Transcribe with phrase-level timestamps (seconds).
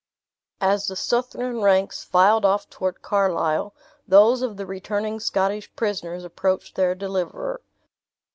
[0.61, 3.75] As the Southron ranks filed off toward Carlisle,
[4.07, 7.61] those of the returning Scottish prisoners approached their deliverer.